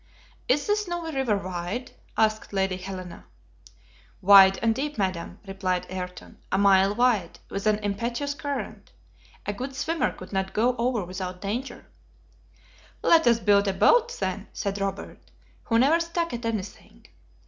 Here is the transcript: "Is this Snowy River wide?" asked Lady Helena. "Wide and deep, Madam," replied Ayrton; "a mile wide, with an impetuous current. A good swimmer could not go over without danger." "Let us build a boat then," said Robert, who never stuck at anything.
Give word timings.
"Is 0.47 0.65
this 0.65 0.85
Snowy 0.85 1.13
River 1.13 1.37
wide?" 1.37 1.91
asked 2.17 2.51
Lady 2.51 2.77
Helena. 2.77 3.25
"Wide 4.19 4.57
and 4.63 4.73
deep, 4.73 4.97
Madam," 4.97 5.37
replied 5.45 5.85
Ayrton; 5.91 6.39
"a 6.51 6.57
mile 6.57 6.95
wide, 6.95 7.37
with 7.51 7.67
an 7.67 7.77
impetuous 7.83 8.33
current. 8.33 8.93
A 9.45 9.53
good 9.53 9.75
swimmer 9.75 10.11
could 10.11 10.33
not 10.33 10.53
go 10.55 10.75
over 10.77 11.05
without 11.05 11.39
danger." 11.39 11.85
"Let 13.03 13.27
us 13.27 13.39
build 13.39 13.67
a 13.67 13.73
boat 13.73 14.17
then," 14.19 14.47
said 14.53 14.81
Robert, 14.81 15.29
who 15.65 15.77
never 15.77 15.99
stuck 15.99 16.33
at 16.33 16.45
anything. 16.47 17.05